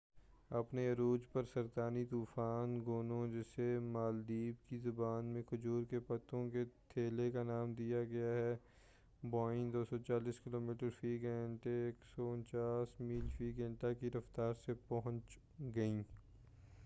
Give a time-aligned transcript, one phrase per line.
[0.49, 6.63] اپنے عروج پر، سرطانی طوفان گونو، جسے مالدیپ کی زبان میں کھجور کے پتوں کے
[6.87, 8.55] تھیلے کا نام دیا گیا ہے،
[9.23, 15.37] ہوائیں 240 کلومیٹر فی گھنٹہ 149 میل فی گھنٹہ کی رفتار سے پہنچ
[15.75, 16.03] گئیں۔